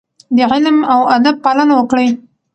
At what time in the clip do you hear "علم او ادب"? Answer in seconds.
0.51-1.35